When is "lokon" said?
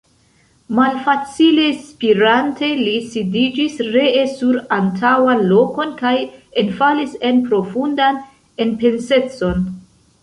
5.55-5.93